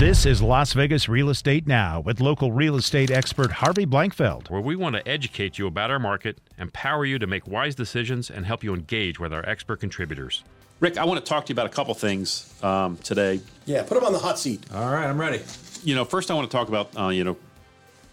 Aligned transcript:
This 0.00 0.24
is 0.24 0.40
Las 0.40 0.72
Vegas 0.72 1.10
Real 1.10 1.28
Estate 1.28 1.66
Now 1.66 2.00
with 2.00 2.22
local 2.22 2.52
real 2.52 2.76
estate 2.76 3.10
expert 3.10 3.52
Harvey 3.52 3.84
Blankfeld. 3.84 4.48
where 4.48 4.62
we 4.62 4.74
want 4.74 4.96
to 4.96 5.06
educate 5.06 5.58
you 5.58 5.66
about 5.66 5.90
our 5.90 5.98
market, 5.98 6.40
empower 6.56 7.04
you 7.04 7.18
to 7.18 7.26
make 7.26 7.46
wise 7.46 7.74
decisions, 7.74 8.30
and 8.30 8.46
help 8.46 8.64
you 8.64 8.72
engage 8.72 9.20
with 9.20 9.30
our 9.30 9.46
expert 9.46 9.78
contributors. 9.78 10.42
Rick, 10.80 10.96
I 10.96 11.04
want 11.04 11.22
to 11.22 11.28
talk 11.28 11.44
to 11.44 11.50
you 11.50 11.54
about 11.54 11.66
a 11.66 11.68
couple 11.68 11.92
things 11.92 12.50
um, 12.62 12.96
today. 12.96 13.42
Yeah, 13.66 13.82
put 13.82 13.98
him 13.98 14.04
on 14.04 14.14
the 14.14 14.18
hot 14.18 14.38
seat. 14.38 14.64
All 14.72 14.90
right, 14.90 15.04
I'm 15.04 15.20
ready. 15.20 15.42
You 15.84 15.94
know, 15.94 16.06
first 16.06 16.30
I 16.30 16.34
want 16.34 16.50
to 16.50 16.56
talk 16.56 16.68
about 16.68 16.98
uh, 16.98 17.08
you 17.08 17.22
know 17.22 17.36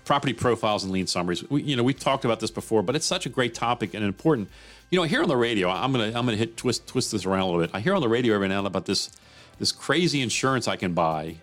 property 0.04 0.34
profiles 0.34 0.84
and 0.84 0.92
lien 0.92 1.08
summaries. 1.08 1.50
We, 1.50 1.64
you 1.64 1.78
know, 1.78 1.84
we've 1.84 1.98
talked 1.98 2.26
about 2.26 2.42
this 2.42 2.52
before, 2.52 2.84
but 2.84 2.98
it's 2.98 3.06
such 3.06 3.26
a 3.26 3.30
great 3.30 3.54
topic 3.54 3.94
and 3.94 4.04
important. 4.04 4.50
You 4.90 5.00
know, 5.00 5.04
here 5.04 5.22
on 5.22 5.30
the 5.30 5.38
radio, 5.38 5.70
I'm 5.70 5.94
gonna 5.94 6.08
I'm 6.08 6.26
gonna 6.26 6.36
hit 6.36 6.58
twist 6.58 6.86
twist 6.86 7.14
this 7.14 7.26
around 7.26 7.44
a 7.44 7.46
little 7.46 7.62
bit. 7.62 7.70
I 7.74 7.80
hear 7.80 7.96
on 7.96 8.02
the 8.02 8.10
radio 8.10 8.36
every 8.36 8.50
now 8.50 8.58
and 8.58 8.66
then 8.66 8.72
about 8.72 8.88
this 8.88 9.10
this 9.58 9.72
crazy 9.72 10.20
insurance 10.20 10.68
I 10.68 10.76
can 10.76 10.94
buy 10.94 11.38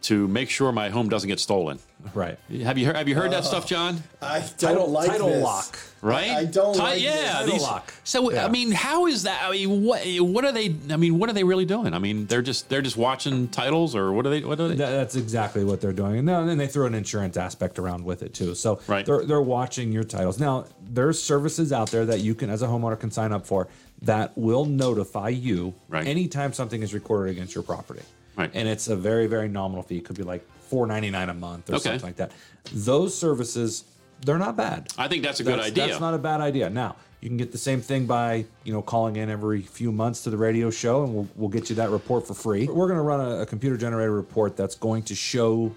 to 0.00 0.28
make 0.28 0.48
sure 0.48 0.70
my 0.72 0.88
home 0.90 1.08
doesn't 1.08 1.28
get 1.28 1.40
stolen. 1.40 1.78
Right. 2.14 2.38
Have 2.62 2.78
you 2.78 2.86
heard, 2.86 2.94
have 2.96 3.08
you 3.08 3.16
heard 3.16 3.32
that 3.32 3.38
uh, 3.40 3.42
stuff, 3.42 3.66
John? 3.66 4.02
I 4.22 4.38
don't 4.38 4.56
Title- 4.58 4.86
like 4.90 5.10
title 5.10 5.28
this. 5.30 5.42
lock. 5.42 5.76
Right? 6.00 6.30
I 6.30 6.44
don't 6.44 6.74
Ti- 6.74 6.78
like 6.80 7.02
yeah, 7.02 7.10
this. 7.16 7.32
Title 7.32 7.52
these- 7.52 7.62
lock. 7.62 7.92
So 8.04 8.30
Yeah. 8.30 8.46
I 8.46 8.48
mean, 8.48 8.70
how 8.70 9.06
is 9.06 9.24
that? 9.24 9.42
I 9.42 9.50
mean, 9.50 9.82
what 9.84 10.06
what 10.20 10.44
are 10.44 10.52
they? 10.52 10.76
I 10.90 10.96
mean, 10.96 11.18
what 11.18 11.28
are 11.28 11.32
they 11.32 11.42
really 11.42 11.64
doing? 11.64 11.92
I 11.92 11.98
mean, 11.98 12.26
they're 12.26 12.40
just 12.42 12.68
they're 12.68 12.82
just 12.82 12.96
watching 12.96 13.48
titles, 13.48 13.96
or 13.96 14.12
what 14.12 14.24
are 14.24 14.30
they? 14.30 14.44
What 14.44 14.60
are 14.60 14.68
they? 14.68 14.76
That, 14.76 14.90
that's 14.90 15.16
exactly 15.16 15.64
what 15.64 15.80
they're 15.80 15.92
doing. 15.92 16.18
And 16.18 16.30
and 16.30 16.48
then 16.48 16.56
they 16.58 16.68
throw 16.68 16.86
an 16.86 16.94
insurance 16.94 17.36
aspect 17.36 17.80
around 17.80 18.04
with 18.04 18.22
it 18.22 18.32
too. 18.32 18.54
So 18.54 18.78
Right. 18.86 19.04
they're 19.04 19.24
they're 19.24 19.42
watching 19.42 19.90
your 19.90 20.04
titles. 20.04 20.38
Now 20.38 20.66
there's 20.88 21.20
services 21.20 21.72
out 21.72 21.90
there 21.90 22.06
that 22.06 22.20
you 22.20 22.36
can 22.36 22.48
as 22.48 22.62
a 22.62 22.68
homeowner 22.68 22.98
can 23.00 23.10
sign 23.10 23.32
up 23.32 23.44
for 23.44 23.66
that 24.02 24.38
will 24.38 24.64
notify 24.66 25.30
you 25.30 25.74
Right. 25.88 26.06
anytime 26.06 26.52
something 26.52 26.80
is 26.84 26.94
recorded 26.94 27.32
against 27.32 27.56
your 27.56 27.64
property. 27.64 28.02
Right. 28.38 28.50
And 28.54 28.68
it's 28.68 28.86
a 28.88 28.96
very, 28.96 29.26
very 29.26 29.48
nominal 29.48 29.82
fee. 29.82 29.96
It 29.98 30.04
could 30.04 30.16
be 30.16 30.22
like 30.22 30.46
four 30.60 30.86
ninety 30.86 31.10
nine 31.10 31.28
a 31.28 31.34
month 31.34 31.68
or 31.70 31.74
Okay. 31.74 31.82
something 31.90 32.02
like 32.06 32.16
that. 32.16 32.30
Those 32.72 33.16
services, 33.18 33.84
they're 34.24 34.38
not 34.38 34.56
bad. 34.56 34.88
I 34.96 35.08
think 35.08 35.22
that's 35.24 35.40
a 35.40 35.44
good 35.44 35.58
idea. 35.58 35.88
That's 35.88 36.00
not 36.00 36.14
a 36.14 36.18
bad 36.18 36.40
idea. 36.40 36.70
Now 36.70 36.96
you 37.20 37.28
can 37.28 37.36
get 37.36 37.50
the 37.50 37.58
same 37.58 37.80
thing 37.80 38.06
by 38.06 38.44
you 38.62 38.72
know 38.72 38.80
calling 38.80 39.16
in 39.16 39.28
every 39.28 39.62
few 39.62 39.90
months 39.90 40.22
to 40.22 40.30
the 40.30 40.36
radio 40.36 40.70
show, 40.70 41.02
and 41.04 41.12
we'll 41.14 41.28
we'll 41.34 41.48
get 41.48 41.68
you 41.68 41.76
that 41.76 41.90
report 41.90 42.26
for 42.26 42.34
free. 42.34 42.66
We're 42.68 42.86
going 42.86 42.98
to 42.98 43.02
run 43.02 43.20
a, 43.20 43.40
a 43.40 43.46
computer 43.46 43.76
generated 43.76 44.12
report 44.12 44.56
that's 44.56 44.76
going 44.76 45.02
to 45.04 45.14
show 45.16 45.72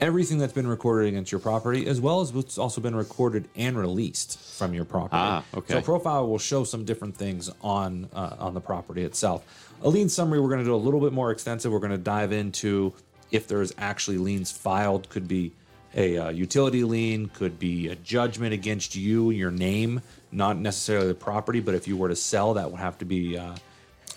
everything 0.00 0.38
that's 0.38 0.52
been 0.52 0.66
recorded 0.66 1.08
against 1.08 1.32
your 1.32 1.40
property, 1.40 1.86
as 1.86 2.00
well 2.00 2.20
as 2.20 2.32
what's 2.32 2.58
also 2.58 2.80
been 2.80 2.94
recorded 2.94 3.48
and 3.56 3.76
released 3.76 4.38
from 4.38 4.74
your 4.74 4.84
property. 4.84 5.16
Ah, 5.16 5.44
okay. 5.54 5.74
So 5.74 5.80
profile 5.82 6.28
will 6.28 6.38
show 6.38 6.64
some 6.64 6.84
different 6.84 7.16
things 7.16 7.50
on 7.62 8.08
uh, 8.12 8.36
on 8.38 8.54
the 8.54 8.60
property 8.60 9.02
itself. 9.04 9.44
A 9.82 9.88
lien 9.88 10.08
summary 10.08 10.40
we're 10.40 10.48
going 10.48 10.60
to 10.60 10.64
do 10.64 10.74
a 10.74 10.76
little 10.76 11.00
bit 11.00 11.12
more 11.12 11.30
extensive. 11.30 11.72
We're 11.72 11.78
going 11.78 11.92
to 11.92 11.98
dive 11.98 12.32
into 12.32 12.94
if 13.30 13.46
there's 13.46 13.72
actually 13.78 14.18
liens 14.18 14.50
filed. 14.50 15.08
Could 15.08 15.28
be 15.28 15.52
a 15.94 16.18
uh, 16.18 16.28
utility 16.30 16.84
lien, 16.84 17.28
could 17.28 17.58
be 17.58 17.88
a 17.88 17.96
judgment 17.96 18.52
against 18.52 18.94
you, 18.94 19.30
your 19.30 19.50
name, 19.50 20.00
not 20.30 20.58
necessarily 20.58 21.08
the 21.08 21.14
property, 21.14 21.60
but 21.60 21.74
if 21.74 21.88
you 21.88 21.96
were 21.96 22.08
to 22.08 22.16
sell, 22.16 22.54
that 22.54 22.70
would 22.70 22.80
have 22.80 22.98
to 22.98 23.04
be 23.04 23.38
uh, 23.38 23.54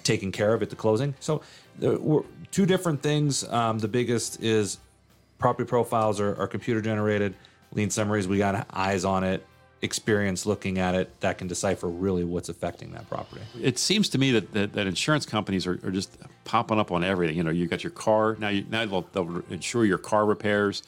taken 0.03 0.31
care 0.31 0.53
of 0.53 0.61
at 0.61 0.69
the 0.69 0.75
closing. 0.75 1.15
So, 1.19 1.41
there 1.79 1.97
were 1.97 2.25
two 2.51 2.65
different 2.65 3.01
things. 3.01 3.47
Um, 3.47 3.79
the 3.79 3.87
biggest 3.87 4.43
is 4.43 4.77
property 5.41 5.67
profiles 5.67 6.19
are, 6.19 6.39
are 6.39 6.47
computer 6.47 6.81
generated. 6.81 7.33
Lien 7.73 7.89
summaries, 7.89 8.27
we 8.27 8.37
got 8.37 8.67
eyes 8.71 9.03
on 9.05 9.23
it, 9.23 9.45
experience 9.81 10.45
looking 10.45 10.77
at 10.77 10.93
it 10.93 11.19
that 11.21 11.37
can 11.37 11.47
decipher 11.47 11.87
really 11.87 12.23
what's 12.23 12.49
affecting 12.49 12.91
that 12.91 13.09
property. 13.09 13.41
it 13.59 13.79
seems 13.79 14.09
to 14.09 14.17
me 14.17 14.31
that, 14.31 14.53
that, 14.53 14.73
that 14.73 14.87
insurance 14.87 15.25
companies 15.25 15.65
are, 15.65 15.79
are 15.83 15.91
just 15.91 16.17
popping 16.43 16.79
up 16.79 16.91
on 16.91 17.03
everything. 17.03 17.35
You 17.35 17.43
know, 17.43 17.51
you 17.51 17.67
got 17.67 17.83
your 17.83 17.91
car 17.91 18.35
now. 18.39 18.49
You, 18.49 18.65
now 18.69 18.85
they'll, 18.85 19.07
they'll 19.13 19.43
insure 19.49 19.85
your 19.85 19.97
car 19.97 20.25
repairs. 20.25 20.83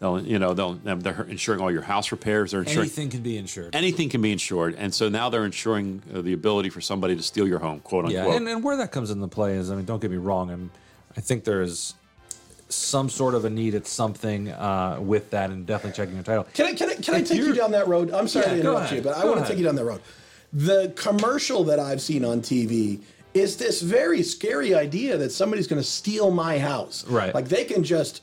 They'll 0.00 0.20
you 0.20 0.38
know 0.38 0.54
they'll 0.54 0.74
they're 0.74 1.22
insuring 1.24 1.60
all 1.60 1.72
your 1.72 1.82
house 1.82 2.12
repairs. 2.12 2.52
They're 2.52 2.60
insuring 2.60 2.82
Anything 2.82 3.10
can 3.10 3.20
be 3.22 3.36
insured. 3.36 3.74
anything 3.74 4.08
can 4.08 4.22
be 4.22 4.30
insured, 4.30 4.76
and 4.76 4.94
so 4.94 5.08
now 5.08 5.28
they're 5.28 5.44
insuring 5.44 6.02
uh, 6.14 6.22
the 6.22 6.34
ability 6.34 6.70
for 6.70 6.80
somebody 6.80 7.16
to 7.16 7.22
steal 7.22 7.48
your 7.48 7.58
home, 7.58 7.80
quote 7.80 8.04
unquote. 8.04 8.28
Yeah, 8.28 8.36
and, 8.36 8.48
and 8.48 8.62
where 8.62 8.76
that 8.76 8.92
comes 8.92 9.10
into 9.10 9.26
play 9.26 9.56
is, 9.56 9.72
I 9.72 9.74
mean, 9.74 9.86
don't 9.86 10.00
get 10.00 10.12
me 10.12 10.16
wrong, 10.16 10.52
I'm, 10.52 10.70
I 11.16 11.20
think 11.20 11.42
there's 11.42 11.94
some 12.68 13.08
sort 13.08 13.34
of 13.34 13.44
a 13.44 13.50
need 13.50 13.74
at 13.74 13.86
something 13.86 14.50
uh, 14.50 14.98
with 15.00 15.30
that, 15.30 15.50
and 15.50 15.66
definitely 15.66 15.96
checking 15.96 16.14
your 16.14 16.24
title. 16.24 16.46
Can 16.54 16.66
I 16.66 16.72
can 16.74 16.90
I, 16.90 16.94
can 16.94 17.14
I 17.14 17.22
take 17.22 17.38
you 17.38 17.54
down 17.54 17.70
that 17.72 17.88
road? 17.88 18.10
I'm 18.12 18.28
sorry 18.28 18.46
Yeah, 18.46 18.52
to 18.54 18.60
interrupt 18.60 18.84
ahead. 18.86 18.96
you, 18.96 19.02
but 19.02 19.16
I 19.16 19.24
want 19.24 19.40
to 19.40 19.46
take 19.48 19.58
you 19.58 19.64
down 19.64 19.74
that 19.76 19.84
road. 19.84 20.00
The 20.52 20.92
commercial 20.96 21.64
that 21.64 21.78
I've 21.78 22.00
seen 22.00 22.24
on 22.24 22.40
TV 22.40 23.00
is 23.34 23.56
this 23.56 23.82
very 23.82 24.22
scary 24.22 24.74
idea 24.74 25.16
that 25.18 25.30
somebody's 25.30 25.66
going 25.66 25.80
to 25.80 25.86
steal 25.88 26.30
my 26.30 26.58
house. 26.58 27.06
Right. 27.06 27.34
Like 27.34 27.48
they 27.48 27.64
can 27.64 27.84
just 27.84 28.22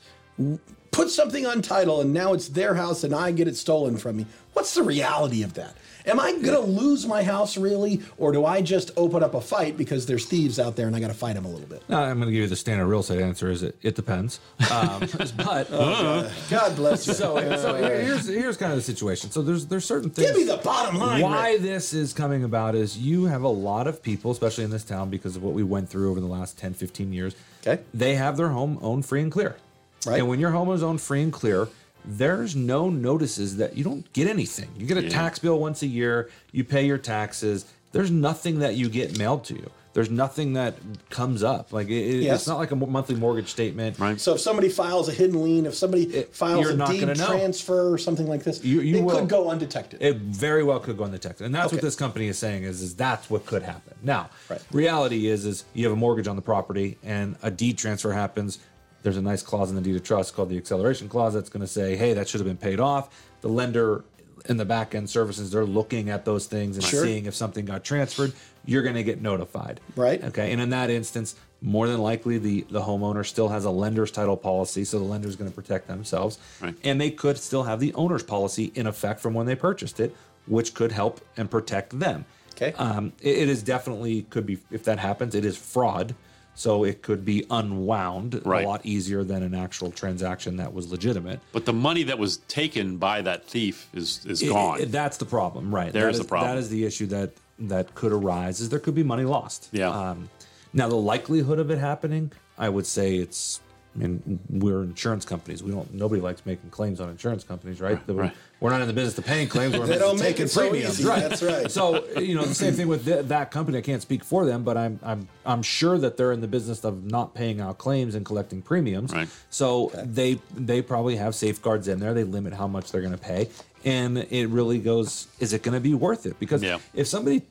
put 0.96 1.10
something 1.10 1.44
on 1.44 1.60
title 1.60 2.00
and 2.00 2.14
now 2.14 2.32
it's 2.32 2.48
their 2.48 2.74
house 2.74 3.04
and 3.04 3.14
I 3.14 3.30
get 3.30 3.46
it 3.46 3.56
stolen 3.56 3.98
from 3.98 4.16
me. 4.16 4.26
What's 4.54 4.74
the 4.74 4.82
reality 4.82 5.42
of 5.42 5.52
that? 5.54 5.76
Am 6.06 6.18
I 6.18 6.32
going 6.32 6.44
to 6.44 6.60
lose 6.60 7.06
my 7.06 7.22
house 7.22 7.58
really, 7.58 8.00
or 8.16 8.32
do 8.32 8.46
I 8.46 8.62
just 8.62 8.92
open 8.96 9.22
up 9.22 9.34
a 9.34 9.40
fight 9.40 9.76
because 9.76 10.06
there's 10.06 10.24
thieves 10.24 10.58
out 10.58 10.74
there 10.74 10.86
and 10.86 10.96
I 10.96 11.00
got 11.00 11.08
to 11.08 11.14
fight 11.14 11.34
them 11.34 11.44
a 11.44 11.48
little 11.48 11.66
bit? 11.66 11.82
No, 11.90 11.98
I'm 11.98 12.16
going 12.16 12.28
to 12.28 12.32
give 12.32 12.42
you 12.42 12.46
the 12.46 12.56
standard 12.56 12.86
real 12.86 13.00
estate 13.00 13.20
answer: 13.20 13.50
is 13.50 13.64
it, 13.64 13.76
it 13.82 13.96
depends. 13.96 14.38
Um, 14.70 15.00
but 15.36 15.68
God 15.68 16.76
bless 16.76 17.08
you. 17.08 17.12
so, 17.12 17.36
so 17.56 17.74
here's 17.76 18.28
here's 18.28 18.56
kind 18.56 18.72
of 18.72 18.78
the 18.78 18.84
situation. 18.84 19.32
So 19.32 19.42
there's 19.42 19.66
there's 19.66 19.84
certain 19.84 20.10
things. 20.10 20.28
Give 20.28 20.36
me 20.36 20.44
the 20.44 20.58
bottom 20.58 20.96
line. 20.96 21.20
Why 21.22 21.54
Rick. 21.54 21.62
this 21.62 21.92
is 21.92 22.12
coming 22.12 22.44
about 22.44 22.76
is 22.76 22.96
you 22.96 23.24
have 23.24 23.42
a 23.42 23.48
lot 23.48 23.88
of 23.88 24.00
people, 24.00 24.30
especially 24.30 24.62
in 24.62 24.70
this 24.70 24.84
town, 24.84 25.10
because 25.10 25.34
of 25.34 25.42
what 25.42 25.54
we 25.54 25.64
went 25.64 25.90
through 25.90 26.12
over 26.12 26.20
the 26.20 26.26
last 26.26 26.56
10, 26.56 26.74
15 26.74 27.12
years. 27.12 27.34
Okay. 27.66 27.82
They 27.92 28.14
have 28.14 28.36
their 28.36 28.50
home 28.50 28.78
owned 28.80 29.06
free 29.06 29.22
and 29.22 29.32
clear. 29.32 29.56
Right. 30.04 30.18
And 30.20 30.28
when 30.28 30.40
your 30.40 30.50
home 30.50 30.70
is 30.72 30.82
owned 30.82 31.00
free 31.00 31.22
and 31.22 31.32
clear, 31.32 31.68
there's 32.04 32.54
no 32.54 32.88
notices 32.90 33.56
that 33.56 33.76
you 33.76 33.82
don't 33.84 34.10
get 34.12 34.28
anything. 34.28 34.68
You 34.78 34.86
get 34.86 34.96
a 34.98 35.02
Yeah. 35.02 35.08
tax 35.08 35.38
bill 35.38 35.58
once 35.58 35.82
a 35.82 35.86
year, 35.88 36.30
you 36.52 36.62
pay 36.64 36.86
your 36.86 36.98
taxes. 36.98 37.64
There's 37.92 38.10
nothing 38.10 38.60
that 38.60 38.76
you 38.76 38.88
get 38.88 39.18
mailed 39.18 39.44
to 39.46 39.54
you. 39.54 39.70
There's 39.94 40.10
nothing 40.10 40.52
that 40.52 40.74
comes 41.08 41.42
up. 41.42 41.72
Like 41.72 41.88
it, 41.88 41.94
it- 41.94 42.22
Yes. 42.22 42.40
it's 42.40 42.46
not 42.46 42.58
like 42.58 42.70
a 42.70 42.76
monthly 42.76 43.14
mortgage 43.16 43.48
statement. 43.48 43.98
Right. 43.98 44.20
So 44.20 44.34
if 44.34 44.40
somebody 44.40 44.68
files 44.68 45.08
a 45.08 45.12
hidden 45.12 45.42
lien, 45.42 45.64
if 45.64 45.74
somebody 45.74 46.04
files 46.32 46.68
a 46.68 46.76
deed 46.86 47.14
transfer 47.16 47.90
or 47.92 47.96
something 47.96 48.28
like 48.28 48.44
this, 48.44 48.62
You- 48.62 48.82
you 48.82 48.98
it 48.98 49.02
will- 49.02 49.20
could 49.20 49.28
go 49.30 49.48
undetected. 49.48 50.02
It 50.02 50.18
very 50.18 50.62
well 50.62 50.80
could 50.80 50.98
go 50.98 51.04
undetected, 51.04 51.46
and 51.46 51.54
that's 51.54 51.72
what 51.72 51.80
this 51.80 51.96
company 51.96 52.28
is 52.28 52.36
saying 52.38 52.64
is, 52.64 52.82
is 52.82 52.94
that's 52.94 53.30
what 53.30 53.46
could 53.46 53.62
happen. 53.62 53.94
Now, 54.02 54.28
Right. 54.50 54.60
reality 54.70 55.28
is, 55.28 55.46
is 55.46 55.64
you 55.72 55.84
have 55.84 55.92
a 55.94 55.96
mortgage 55.96 56.28
on 56.28 56.36
the 56.36 56.42
property, 56.42 56.98
and 57.02 57.36
a 57.42 57.50
deed 57.50 57.78
transfer 57.78 58.12
happens. 58.12 58.58
There's 59.06 59.16
a 59.16 59.22
nice 59.22 59.40
clause 59.40 59.70
in 59.70 59.76
the 59.76 59.82
deed 59.82 59.94
of 59.94 60.02
trust 60.02 60.34
called 60.34 60.48
the 60.48 60.56
acceleration 60.56 61.08
clause 61.08 61.32
that's 61.32 61.48
going 61.48 61.60
to 61.60 61.68
say, 61.68 61.94
hey, 61.94 62.12
that 62.14 62.28
should 62.28 62.40
have 62.40 62.46
been 62.48 62.56
paid 62.56 62.80
off. 62.80 63.08
The 63.40 63.46
lender 63.48 64.02
in 64.48 64.56
the 64.56 64.64
back 64.64 64.96
end 64.96 65.08
services, 65.08 65.52
they're 65.52 65.64
looking 65.64 66.10
at 66.10 66.24
those 66.24 66.46
things 66.46 66.76
and 66.76 66.84
Sure. 66.84 67.04
seeing 67.04 67.26
if 67.26 67.34
something 67.36 67.64
got 67.64 67.84
transferred. 67.84 68.32
You're 68.64 68.82
going 68.82 68.96
to 68.96 69.04
get 69.04 69.22
notified, 69.22 69.78
Right. 69.94 70.24
Okay, 70.24 70.50
and 70.50 70.60
in 70.60 70.70
that 70.70 70.90
instance, 70.90 71.36
more 71.62 71.86
than 71.86 72.00
likely 72.00 72.38
the 72.38 72.66
the 72.68 72.80
homeowner 72.80 73.24
still 73.24 73.48
has 73.50 73.64
a 73.64 73.70
lender's 73.70 74.10
title 74.10 74.36
policy, 74.36 74.82
so 74.84 74.98
the 74.98 75.04
lender's 75.04 75.36
going 75.36 75.48
to 75.48 75.54
protect 75.54 75.86
themselves, 75.86 76.40
Right. 76.60 76.74
and 76.82 77.00
they 77.00 77.12
could 77.12 77.38
still 77.38 77.62
have 77.62 77.78
the 77.78 77.94
owner's 77.94 78.24
policy 78.24 78.72
in 78.74 78.88
effect 78.88 79.20
from 79.20 79.34
when 79.34 79.46
they 79.46 79.54
purchased 79.54 80.00
it, 80.00 80.16
which 80.48 80.74
could 80.74 80.90
help 80.90 81.20
and 81.36 81.48
protect 81.48 81.96
them. 82.00 82.24
Okay. 82.56 82.72
Um, 82.72 83.12
it, 83.22 83.38
it 83.38 83.48
is 83.48 83.62
definitely 83.62 84.22
could 84.30 84.46
be 84.46 84.58
if 84.72 84.82
that 84.82 84.98
happens, 84.98 85.36
it 85.36 85.44
is 85.44 85.56
fraud. 85.56 86.16
So 86.58 86.84
it 86.84 87.02
could 87.02 87.22
be 87.24 87.44
unwound 87.50 88.40
Right. 88.44 88.64
a 88.64 88.68
lot 88.68 88.80
easier 88.84 89.22
than 89.22 89.42
an 89.42 89.54
actual 89.54 89.90
transaction 89.90 90.56
that 90.56 90.72
was 90.72 90.90
legitimate. 90.90 91.38
but 91.52 91.66
the 91.66 91.72
money 91.72 92.02
that 92.04 92.18
was 92.18 92.38
taken 92.48 92.96
by 92.96 93.20
that 93.22 93.46
thief 93.46 93.88
is 93.94 94.20
is 94.24 94.42
It- 94.42 94.48
gone. 94.48 94.80
it- 94.80 94.90
that's 94.90 95.18
the 95.18 95.26
problem, 95.26 95.72
right? 95.74 95.92
There's 95.92 96.16
That 96.16 96.22
the 96.24 96.28
problem. 96.28 96.50
That 96.56 96.58
is 96.58 96.70
the 96.70 96.84
issue 96.84 97.06
that 97.08 97.30
that 97.58 97.94
could 97.94 98.12
arise. 98.12 98.60
Is 98.60 98.68
there 98.70 98.78
could 98.78 98.94
be 98.94 99.02
money 99.02 99.24
lost? 99.24 99.68
Yeah. 99.72 99.88
Um, 99.90 100.28
now 100.74 100.88
the 100.88 100.96
likelihood 100.96 101.58
of 101.58 101.70
it 101.70 101.78
happening, 101.78 102.32
I 102.58 102.68
would 102.70 102.86
say 102.86 103.16
it's. 103.16 103.60
I 103.96 103.98
mean, 103.98 104.38
we're 104.50 104.82
insurance 104.82 105.24
companies. 105.24 105.62
We 105.62 105.72
don't. 105.72 105.92
Nobody 105.94 106.20
likes 106.20 106.44
making 106.44 106.68
claims 106.70 107.00
on 107.00 107.08
insurance 107.08 107.44
companies, 107.44 107.80
right? 107.80 108.04
The- 108.06 108.14
right. 108.14 108.34
We're 108.60 108.70
not 108.70 108.80
in 108.82 108.86
the 108.88 108.92
business 108.94 109.16
of 109.18 109.24
paying 109.26 109.48
claims. 109.48 109.74
We're 109.76 109.84
in 109.84 109.88
They 109.90 109.94
the 109.94 110.00
don't 110.00 110.14
business 110.18 110.20
of 110.20 110.26
make 110.26 110.36
taking 110.36 110.44
it 110.46 110.48
so 110.50 110.60
premiums, 110.68 111.00
easy. 111.00 111.08
right? 111.08 111.22
That's 111.28 111.42
right. 111.42 111.70
So 111.70 112.06
you 112.18 112.34
know 112.34 112.44
the 112.44 112.54
same 112.54 112.74
thing 112.74 112.88
with 112.88 113.04
th- 113.04 113.26
that 113.26 113.50
company. 113.50 113.78
I 113.78 113.80
can't 113.80 114.02
speak 114.02 114.22
for 114.22 114.44
them, 114.44 114.64
but 114.64 114.76
I'm 114.76 115.00
I'm 115.02 115.28
I'm 115.46 115.62
sure 115.62 115.96
that 115.98 116.16
they're 116.18 116.32
in 116.32 116.40
the 116.42 116.48
business 116.48 116.84
of 116.84 117.04
not 117.04 117.34
paying 117.34 117.60
out 117.60 117.78
claims 117.78 118.14
and 118.14 118.24
collecting 118.24 118.60
premiums. 118.62 119.12
Right. 119.12 119.28
So 119.50 119.90
they 119.94 120.40
they 120.54 120.82
probably 120.82 121.16
have 121.16 121.34
safeguards 121.34 121.88
in 121.88 121.98
there. 122.00 122.12
They 122.14 122.24
limit 122.24 122.52
how 122.52 122.66
much 122.66 122.92
they're 122.92 123.02
going 123.02 123.12
to 123.14 123.18
pay, 123.18 123.48
and 123.84 124.18
it 124.30 124.48
really 124.48 124.78
goes. 124.78 125.26
Is 125.40 125.52
it 125.54 125.62
going 125.62 125.74
to 125.74 125.80
be 125.80 125.94
worth 125.94 126.26
it? 126.26 126.38
Because 126.38 126.62
Yeah. 126.62 126.78
if 126.94 127.06
somebody 127.06 127.42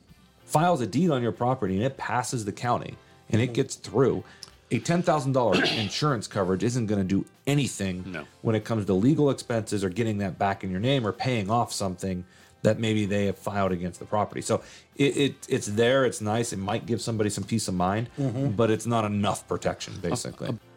files 0.44 0.80
a 0.80 0.86
deed 0.86 1.10
on 1.10 1.22
your 1.22 1.32
property 1.32 1.74
and 1.74 1.84
it 1.84 1.96
passes 1.96 2.44
the 2.44 2.52
county 2.52 2.94
and 3.30 3.42
it 3.42 3.52
gets 3.52 3.74
through, 3.74 4.22
a 4.70 4.78
ten 4.80 5.02
thousand 5.02 5.32
dollar 5.32 5.62
insurance 5.64 6.26
coverage 6.26 6.64
isn't 6.64 6.86
going 6.86 7.00
to 7.00 7.06
do 7.06 7.24
anything 7.46 8.04
No. 8.06 8.24
when 8.42 8.54
it 8.54 8.64
comes 8.64 8.86
to 8.86 8.94
legal 8.94 9.30
expenses 9.30 9.84
or 9.84 9.88
getting 9.88 10.18
that 10.18 10.38
back 10.38 10.64
in 10.64 10.70
your 10.70 10.80
name 10.80 11.06
or 11.06 11.12
paying 11.12 11.50
off 11.50 11.72
something 11.72 12.24
that 12.62 12.80
maybe 12.80 13.06
they 13.06 13.26
have 13.26 13.38
filed 13.38 13.70
against 13.70 14.00
the 14.00 14.06
property. 14.06 14.42
So 14.42 14.62
it, 14.96 15.16
it 15.16 15.34
it's 15.48 15.66
there, 15.66 16.04
it's 16.04 16.20
nice, 16.20 16.52
it 16.52 16.58
might 16.58 16.86
give 16.86 17.00
somebody 17.00 17.30
some 17.30 17.44
peace 17.44 17.68
of 17.68 17.74
mind, 17.74 18.08
mm-hmm. 18.18 18.50
but 18.50 18.70
it's 18.70 18.86
not 18.86 19.04
enough 19.04 19.46
protection 19.46 19.94
basically. 20.00 20.48
Uh, 20.48 20.52
uh, 20.52 20.56